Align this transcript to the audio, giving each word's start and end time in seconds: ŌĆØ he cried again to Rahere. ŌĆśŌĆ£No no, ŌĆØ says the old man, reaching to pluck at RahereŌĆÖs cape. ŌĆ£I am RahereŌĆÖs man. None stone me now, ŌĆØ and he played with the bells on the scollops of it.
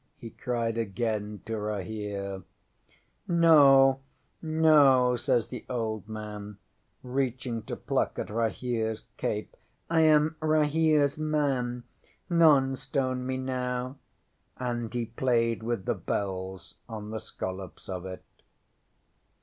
ŌĆØ 0.01 0.13
he 0.17 0.29
cried 0.31 0.77
again 0.79 1.41
to 1.45 1.53
Rahere. 1.59 2.41
ŌĆśŌĆ£No 3.29 3.99
no, 4.41 5.11
ŌĆØ 5.13 5.19
says 5.19 5.45
the 5.49 5.63
old 5.69 6.09
man, 6.09 6.57
reaching 7.03 7.61
to 7.61 7.75
pluck 7.75 8.17
at 8.17 8.29
RahereŌĆÖs 8.29 9.03
cape. 9.17 9.55
ŌĆ£I 9.91 9.99
am 10.01 10.35
RahereŌĆÖs 10.41 11.19
man. 11.19 11.83
None 12.31 12.75
stone 12.75 13.23
me 13.27 13.37
now, 13.37 13.89
ŌĆØ 14.59 14.65
and 14.71 14.91
he 14.95 15.05
played 15.05 15.61
with 15.61 15.85
the 15.85 15.93
bells 15.93 16.73
on 16.89 17.11
the 17.11 17.19
scollops 17.19 17.87
of 17.87 18.03
it. 18.07 18.23